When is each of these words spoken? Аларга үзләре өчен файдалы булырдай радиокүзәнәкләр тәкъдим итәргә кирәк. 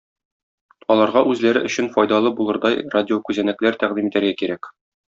Аларга 0.95 1.23
үзләре 1.33 1.61
өчен 1.69 1.91
файдалы 1.97 2.33
булырдай 2.41 2.81
радиокүзәнәкләр 2.97 3.81
тәкъдим 3.85 4.13
итәргә 4.13 4.37
кирәк. 4.43 4.77